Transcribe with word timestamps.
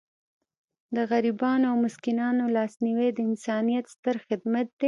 د 0.95 0.97
غریبانو 1.11 1.65
او 1.71 1.75
مسکینانو 1.85 2.43
لاسنیوی 2.55 3.09
د 3.13 3.19
انسانیت 3.29 3.85
ستر 3.95 4.15
خدمت 4.27 4.65
دی. 4.77 4.79